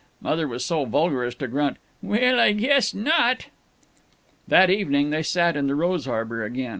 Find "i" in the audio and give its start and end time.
2.39-2.53